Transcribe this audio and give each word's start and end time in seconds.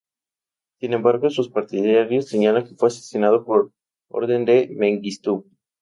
Sin 0.79 0.93
embargo, 0.93 1.29
sus 1.29 1.49
partidarios 1.49 2.27
señalan 2.27 2.63
que 2.67 2.73
fue 2.73 2.87
asesinado 2.87 3.45
por 3.45 3.71
orden 4.09 4.45
de 4.45 4.73
Mengistu. 4.75 5.45